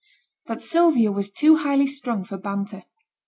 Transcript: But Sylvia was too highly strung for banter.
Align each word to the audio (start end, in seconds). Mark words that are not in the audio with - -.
But 0.47 0.63
Sylvia 0.63 1.11
was 1.11 1.29
too 1.29 1.57
highly 1.57 1.85
strung 1.85 2.23
for 2.23 2.39
banter. 2.39 2.85